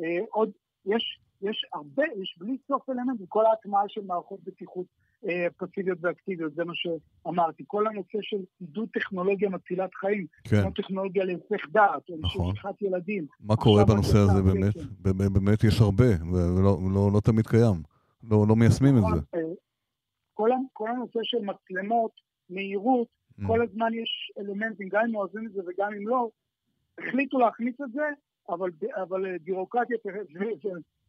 אה, 0.00 0.24
עוד, 0.30 0.50
יש, 0.86 1.20
יש 1.42 1.64
הרבה, 1.72 2.02
יש 2.22 2.36
בלי 2.40 2.56
סוף 2.68 2.90
אלמנט, 2.90 3.20
וכל 3.20 3.46
ההטמעה 3.46 3.82
של 3.88 4.00
מערכות 4.06 4.40
בטיחות 4.44 4.86
אה, 5.28 5.46
פסיביות 5.56 5.98
ואקטיביות, 6.00 6.54
זה 6.54 6.64
מה 6.64 6.72
שאמרתי. 6.74 7.64
כל 7.66 7.86
הנושא 7.86 8.18
של 8.22 8.36
עידוד 8.60 8.88
טכנולוגיה 8.92 9.48
מצילת 9.48 9.94
חיים, 9.94 10.26
כן, 10.44 10.62
כמו 10.62 10.70
טכנולוגיה 10.70 11.24
להיסח 11.24 11.66
דעת, 11.72 12.08
או 12.10 12.16
נכון. 12.20 12.50
לשכחת 12.52 12.82
ילדים. 12.82 13.26
מה 13.40 13.56
קורה 13.56 13.84
בנושא 13.84 14.18
הזה 14.18 14.42
באמת? 14.42 14.76
התקן. 14.76 14.88
באמת- 15.00 15.32
באמת 15.32 15.64
יש 15.64 15.80
הרבה, 15.80 16.04
ולא 16.32 16.78
לא- 16.94 17.10
לא 17.14 17.20
תמיד 17.20 17.46
קיים. 17.46 17.82
לא 18.30 18.44
לא 18.48 18.56
מיישמים 18.56 18.94
את 18.98 19.02
זה. 19.14 19.20
אה, 19.38 19.40
כל, 20.34 20.50
כל 20.72 20.90
הנושא 20.90 21.18
של 21.22 21.38
מצלמות, 21.38 22.10
מהירות, 22.50 23.06
Mm. 23.40 23.46
כל 23.46 23.62
הזמן 23.62 23.94
יש 23.94 24.32
אלמנטים, 24.38 24.88
גם 24.88 25.02
אם 25.08 25.16
אוהבים 25.16 25.46
את 25.46 25.52
זה 25.52 25.60
וגם 25.66 25.92
אם 25.96 26.08
לא, 26.08 26.28
החליטו 26.98 27.38
להכניס 27.38 27.74
את 27.84 27.92
זה, 27.92 28.02
אבל, 28.48 28.70
אבל 29.02 29.26
אה, 29.26 29.36
בירוקרטיה 29.44 29.96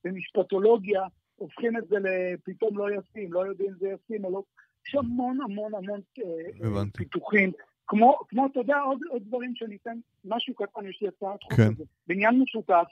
ומשפטולוגיה 0.06 1.02
הופכים 1.36 1.78
את 1.78 1.88
זה 1.88 1.96
לפתאום 2.00 2.78
לא 2.78 2.88
ישים, 2.92 3.34
לא 3.34 3.46
יודעים 3.46 3.70
אם 3.70 3.76
זה 3.80 3.88
ישים 3.88 4.26
או 4.26 4.32
לא. 4.32 4.44
יש 4.88 4.96
המון 4.96 5.38
המון 5.42 5.76
המון 5.76 6.00
אה, 6.20 6.68
הבנתי. 6.68 6.98
פיתוחים. 6.98 7.52
כמו, 7.88 8.18
כמו, 8.28 8.46
אתה 8.46 8.60
יודע, 8.60 8.78
עוד, 8.80 9.00
עוד 9.10 9.24
דברים 9.28 9.56
שאני 9.56 9.78
אתן, 9.82 9.98
משהו 10.26 10.54
קטן, 10.54 10.88
יש 10.90 11.02
לי 11.02 11.08
הצעת 11.08 11.44
חוק 11.44 11.54
כן. 11.54 11.74
כזה. 11.74 11.84
בניין 12.08 12.40
משותף, 12.40 12.86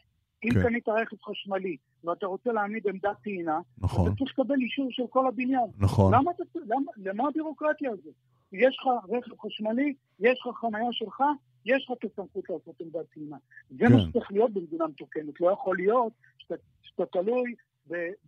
אם 0.44 0.50
כן. 0.54 0.64
קנית 0.64 0.90
רכב 0.90 1.16
חשמלי 1.22 1.78
ואתה 2.04 2.26
רוצה 2.26 2.52
להעמיד 2.52 2.88
עמדת 2.88 3.18
טעינה, 3.24 3.60
נכון, 3.78 4.08
אתה 4.08 4.16
צריך 4.16 4.40
לקבל 4.40 4.56
אישור 4.56 4.88
של 4.92 5.04
כל 5.10 5.28
הבניין. 5.28 5.70
נכון. 5.78 6.14
למה 6.14 6.32
למה, 6.56 6.92
למה 6.98 7.28
הבירוקרטיה 7.28 7.92
הזאת? 7.92 8.14
יש 8.52 8.78
לך 8.80 8.88
רכב 9.10 9.32
חשמלי, 9.40 9.94
יש 10.20 10.40
לך 10.40 10.56
חניה 10.56 10.92
שלך, 10.92 11.24
יש 11.66 11.90
לך 11.90 11.98
את 11.98 12.12
הסמכות 12.12 12.50
לעשות 12.50 12.76
עמדת 12.82 13.06
טעינה. 13.14 13.38
זה 13.70 13.86
כן. 13.88 13.94
מה 13.94 14.02
שצריך 14.02 14.32
להיות 14.32 14.54
במדינה 14.54 14.88
מתוקנת. 14.88 15.42
לא 15.42 15.52
יכול 15.52 15.78
להיות 15.78 16.14
שאתה, 16.38 16.56
שאתה 16.82 17.06
תלוי 17.06 17.56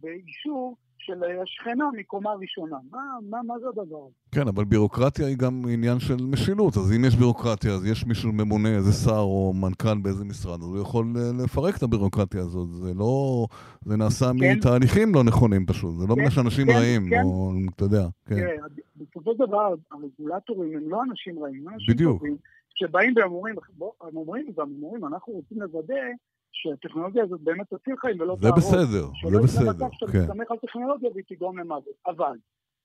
באישור 0.01 0.75
של 1.05 1.23
השכנה 1.43 1.85
מקומה 1.97 2.33
ראשונה. 2.33 2.77
מה, 2.91 2.99
מה, 3.29 3.43
מה 3.43 3.53
זה 3.59 3.65
הדבר 3.67 3.97
הזה? 3.97 4.15
כן, 4.31 4.47
אבל 4.47 4.65
בירוקרטיה 4.65 5.27
היא 5.27 5.37
גם 5.37 5.61
עניין 5.69 5.99
של 5.99 6.15
משילות, 6.15 6.77
אז 6.77 6.91
אם 6.95 7.05
יש 7.05 7.15
בירוקרטיה, 7.15 7.71
אז 7.71 7.85
יש 7.85 8.05
מישהו 8.05 8.31
ממונה, 8.31 8.69
איזה 8.69 8.91
שר 8.93 9.19
או 9.19 9.53
מנכ"ל 9.55 9.97
באיזה 9.97 10.25
משרד, 10.25 10.59
אז 10.61 10.67
הוא 10.67 10.81
יכול 10.81 11.13
אה, 11.15 11.43
לפרק 11.43 11.77
את 11.77 11.83
הבירוקרטיה 11.83 12.41
הזאת. 12.41 12.69
זה 12.69 12.93
לא... 12.93 13.45
זה 13.85 13.97
נעשה 13.97 14.25
כן. 14.25 14.57
מתהליכים 14.57 15.15
לא 15.15 15.23
נכונים 15.23 15.65
פשוט, 15.65 15.95
זה 15.95 16.07
לא 16.07 16.15
כן, 16.15 16.21
בגלל 16.21 16.29
שאנשים 16.29 16.67
כן, 16.67 16.73
רעים, 16.73 17.09
כן. 17.09 17.21
או 17.23 17.51
אתה 17.75 17.83
יודע, 17.83 18.07
כן. 18.25 18.35
תראה, 18.35 18.55
בסופו 18.95 19.33
של 19.33 19.45
דבר 19.45 19.73
הרגולטורים 19.91 20.77
הם 20.77 20.89
לא 20.89 21.03
אנשים 21.03 21.43
רעים, 21.43 21.67
הם 21.67 21.73
אנשים 21.73 21.93
בדיוק. 21.93 22.17
טובים, 22.19 22.37
שבאים 22.75 23.13
והם 23.15 23.31
אומרים, 23.31 23.55
בוא, 23.77 23.91
הם 24.01 24.17
אומרים 24.17 24.51
גם, 24.57 24.83
אומרים, 24.83 25.05
אנחנו 25.05 25.33
רוצים 25.33 25.61
לוודא 25.61 26.03
שהטכנולוגיה 26.51 27.23
הזאת 27.23 27.41
באמת 27.41 27.73
תציל 27.73 27.97
חיים 27.97 28.19
ולא 28.19 28.35
זה 28.35 28.41
תהרוג. 28.41 28.57
בסדר, 28.57 29.07
שלא 29.13 29.29
זה 29.29 29.35
יקרה 29.37 29.43
בסדר, 29.43 29.85
מצב 29.85 29.87
שאתה 29.91 30.11
כן. 30.11 30.19
מסתמך 30.21 30.51
על 30.51 30.57
טכנולוגיה 30.57 31.09
והיא 31.13 31.23
תגרום 31.27 31.59
למוות. 31.59 31.95
אבל 32.07 32.37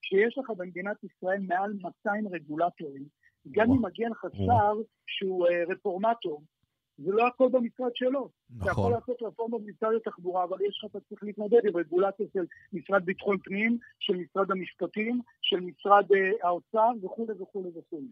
כשיש 0.02 0.38
לך 0.38 0.50
במדינת 0.56 0.96
ישראל 1.04 1.40
מעל 1.40 1.72
200 1.82 2.28
רגולטורים, 2.28 3.04
גם. 3.50 3.70
אם 3.70 3.82
מגיע 3.84 4.08
לך. 4.08 4.26
שר 4.46 4.74
שהוא 5.06 5.46
אה, 5.46 5.64
רפורמטור, 5.68 6.42
זה 6.98 7.12
לא 7.12 7.26
הכל 7.26 7.48
במשרד 7.52 7.90
שלו. 7.94 8.28
אתה 8.58 8.70
יכול 8.70 8.84
נכון, 8.84 8.92
לעשות 8.92 9.22
רפורמה 9.22 9.58
במשרד 9.58 9.94
התחבורה, 9.94 10.44
אבל 10.44 10.56
יש 10.68 10.78
לך, 10.78 10.90
אתה 10.90 11.00
צריך 11.08 11.22
להתמודד 11.22 11.60
עם 11.68 11.76
רגולציה 11.76 12.26
של 12.32 12.44
משרד 12.72 13.04
ביטחון 13.04 13.38
פנים, 13.38 13.78
של 14.00 14.16
משרד 14.16 14.50
המשפטים, 14.50 15.20
של 15.42 15.60
משרד 15.60 16.04
אה, 16.14 16.48
האוצר 16.48 16.90
וכולי 17.02 17.32
וכולי 17.42 17.68
וכולי. 17.68 18.10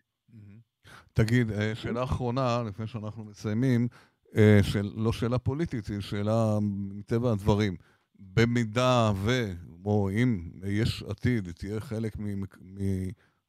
תגיד, 1.13 1.51
אה, 1.53 1.75
שאלה 1.75 2.05
אחרונה, 2.05 2.63
לפני 2.67 2.87
שאנחנו 2.87 3.25
מסיימים, 3.25 3.89
אה, 4.37 4.61
של, 4.63 4.91
לא 4.97 5.13
שאלה 5.13 5.39
פוליטית, 5.39 5.87
היא 5.87 6.01
שאלה 6.01 6.59
מטבע 6.63 7.33
הדברים. 7.33 7.77
במידה 8.19 9.13
ו, 9.15 9.53
או 9.85 10.11
אם 10.11 10.51
יש 10.65 11.05
עתיד, 11.09 11.51
תהיה 11.51 11.81
חלק 11.81 12.17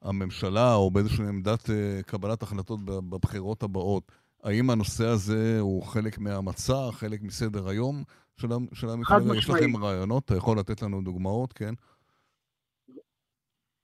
מהממשלה 0.02 0.74
או 0.74 0.92
באיזושהי 0.92 1.28
עמדת 1.28 1.70
אה, 1.70 2.02
קבלת 2.06 2.44
החלטות 2.44 2.80
בבחירות 2.86 3.64
הבאות, 3.64 4.12
האם 4.44 4.70
הנושא 4.70 5.06
הזה 5.06 5.58
הוא 5.60 5.84
חלק 5.84 6.20
מהמצע, 6.20 6.92
חלק 6.92 7.22
מסדר 7.22 7.70
היום 7.70 8.04
של, 8.38 8.90
המפלגה? 8.90 9.36
יש. 9.38 9.50
לכם 9.50 9.78
רעיונות? 9.78 10.26
אתה 10.26 10.36
יכול 10.36 10.60
לתת 10.60 10.82
לנו 10.82 11.02
דוגמאות, 11.02 11.54
כן? 11.54 11.74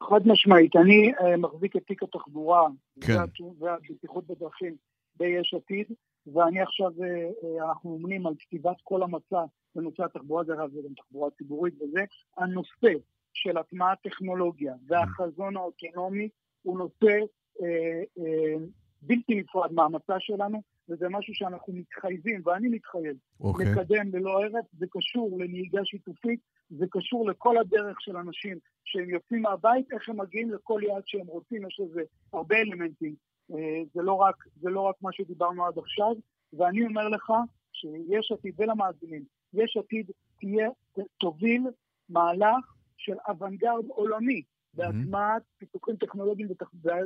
חד 0.04 0.28
משמעית, 0.28 0.76
אני 0.76 1.12
אה, 1.22 1.38
מחזיק 1.38 1.76
את 1.76 1.84
תיק 1.88 2.04
התחבורה 2.04 2.68
כן. 3.02 3.14
והבטיחות 3.60 4.28
בדרכים 4.28 4.76
ביש 5.18 5.54
עתיד, 5.54 5.88
ואני 6.34 6.62
עכשיו, 6.62 6.92
אה, 7.04 7.66
אנחנו 7.70 7.92
אומנים 7.92 8.28
על 8.28 8.34
כתיבת 8.40 8.78
כל 8.84 9.04
המצע 9.04 9.44
בנושא 9.76 10.04
התחבורה, 10.04 10.44
אגב, 10.44 10.72
זה 10.72 10.80
גם 10.88 10.94
תחבורה 10.94 11.30
ציבורית 11.32 11.74
וזה, 11.82 12.04
הנושא 12.38 12.94
של 13.34 13.58
הטמעת 13.58 13.98
טכנולוגיה 14.04 14.74
והחזון 14.88 15.58
האוטונומי 15.58 16.30
הוא 16.62 16.78
נושא 16.78 17.18
אה, 17.62 18.04
אה, 18.20 18.56
בלתי 19.02 19.36
נפרד 19.36 19.74
מהמצע 19.74 20.16
שלנו, 20.20 20.62
וזה 20.90 21.10
משהו 21.10 21.34
שאנחנו 21.36 21.74
מתחייבים, 21.74 22.42
ואני 22.46 22.68
מתחייב, 22.68 23.18
אוקיי. 23.40 23.66
לקדם 23.66 24.16
ללא 24.16 24.44
הרף, 24.44 24.66
זה 24.78 24.86
קשור 24.90 25.40
לנהיגה 25.40 25.86
שיתופית, 25.86 26.40
זה 26.70 26.86
קשור 26.92 27.30
לכל 27.30 27.58
הדרך 27.58 28.02
של 28.02 28.18
אנשים 28.18 28.58
שהם 28.86 29.10
יוצאים 29.10 29.42
מהבית, 29.42 29.92
איך 29.94 30.10
הם 30.10 30.20
מגיעים 30.20 30.52
לכל 30.52 30.82
יעד 30.84 31.04
שהם 31.06 31.28
רוצים, 31.28 31.68
יש 31.68 31.80
לזה 31.80 32.02
הרבה 32.34 32.56
אלמנטים. 32.58 33.16
אה, 33.52 33.82
זה 33.94 34.02
לא 34.02 34.14
רק, 34.14 34.36
זה 34.62 34.70
לא 34.70 34.82
רק 34.82 34.96
מה 35.02 35.10
שדיברנו 35.14 35.66
עד 35.66 35.78
עכשיו, 35.78 36.14
ואני 36.54 36.86
אומר 36.86 37.10
לך 37.10 37.32
שיש 37.74 38.32
עתיד 38.32 38.54
ולמאזינים, 38.58 39.24
יש 39.54 39.78
עתיד 39.78 40.12
תהיה, 40.40 40.70
תוביל 41.18 41.68
מהלך 42.10 42.74
של 42.98 43.16
אוונגרד 43.28 43.86
עולמי 43.88 44.42
בהטמעת 44.74 45.44
פיתוחים 45.58 45.96
טכנולוגיים 45.96 46.50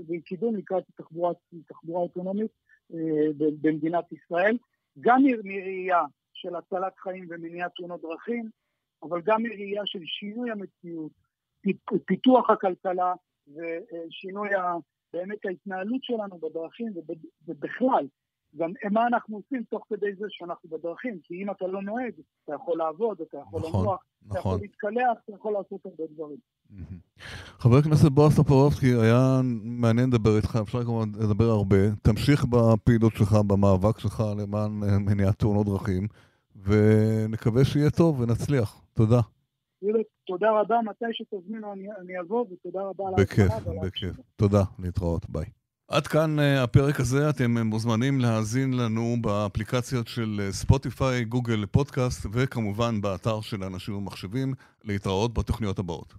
וקידום 0.08 0.56
לקראת 0.56 0.84
תחבורה, 0.96 1.32
תחבורה 1.68 2.02
אוטונומית 2.02 2.52
אה, 2.94 3.28
במדינת 3.62 4.12
ישראל, 4.12 4.58
גם 5.00 5.24
מראייה 5.44 6.04
של 6.34 6.56
הצלת 6.56 6.94
חיים 6.98 7.26
ומניעת 7.30 7.72
תאונות 7.76 8.02
דרכים, 8.02 8.50
אבל 9.04 9.22
גם 9.22 9.44
מראייה 9.44 9.82
של 9.86 10.00
שינוי 10.06 10.52
המציאות, 10.52 11.12
פיתוח 12.06 12.50
הכלכלה 12.50 13.14
ושינוי 13.48 14.50
באמת 15.14 15.46
ההתנהלות 15.46 16.04
שלנו 16.04 16.40
בדרכים 16.40 16.94
ובכלל, 17.48 18.08
גם 18.56 18.72
מה 18.92 19.08
אנחנו 19.08 19.36
עושים 19.36 19.64
תוך 19.70 19.86
כדי 19.90 20.16
זה 20.20 20.26
שאנחנו 20.30 20.70
בדרכים, 20.70 21.20
כי 21.24 21.44
אם 21.44 21.52
אתה 21.52 21.68
לא 21.68 21.82
נוהג, 21.82 22.14
אתה 22.44 22.54
יכול 22.54 22.78
לעבוד, 22.78 23.22
אתה 23.22 23.38
יכול 23.38 23.60
נכון, 23.60 23.82
לנוח, 23.82 24.00
נכון. 24.22 24.32
אתה 24.32 24.40
יכול 24.40 24.52
נכון. 24.52 24.62
להתקלח, 24.62 25.18
אתה 25.26 25.34
יכול 25.34 25.54
לעשות 25.54 25.86
הרבה 25.86 26.04
דברים. 26.14 26.38
חבר 27.60 27.78
הכנסת 27.78 28.12
בועז 28.12 28.36
טופורובסקי, 28.36 28.94
היה 29.02 29.42
מעניין 29.64 30.10
לדבר 30.10 30.38
איתך, 30.38 30.60
אפשר 30.62 30.84
כמובן 30.84 31.10
לדבר 31.20 31.50
הרבה. 31.50 31.78
תמשיך 32.02 32.46
בפעילות 32.46 33.14
שלך, 33.16 33.34
במאבק 33.48 34.00
שלך 34.00 34.24
למען 34.38 34.72
מניעת 35.06 35.40
תאונות 35.40 35.66
דרכים, 35.66 36.08
ונקווה 36.64 37.66
שיהיה 37.66 37.90
טוב 37.90 38.20
ונצליח. 38.20 38.82
תודה. 39.00 39.22
תודה 40.28 40.48
רבה, 40.52 40.76
מתי 40.86 41.06
שתזמינו 41.12 41.74
אני 41.74 42.20
אבוא, 42.20 42.46
ותודה 42.52 42.80
רבה 42.82 43.04
על 43.08 43.14
ההזמנה. 43.14 43.82
בכיף, 43.82 43.84
בכיף. 43.84 44.16
תודה, 44.36 44.64
להתראות, 44.80 45.30
ביי. 45.30 45.46
עד 45.88 46.08
כאן 46.08 46.40
uh, 46.40 46.64
הפרק 46.64 47.00
הזה, 47.00 47.30
אתם 47.30 47.58
מוזמנים 47.58 48.20
להאזין 48.20 48.74
לנו 48.74 49.16
באפליקציות 49.22 50.08
של 50.08 50.48
ספוטיפיי, 50.52 51.26
גוגל 51.26 51.66
פודקאסט 51.66 52.26
וכמובן 52.34 53.02
באתר 53.02 53.42
של 53.42 53.64
אנשים 53.64 53.96
ומחשבים 53.96 54.54
להתראות 54.84 55.34
בתוכניות 55.34 55.80
הבאות. 55.80 56.14